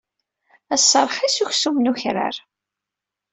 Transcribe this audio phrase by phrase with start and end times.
[0.75, 2.35] Ass-a, rxis uksum n ukrar.